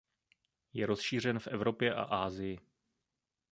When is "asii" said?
2.03-2.59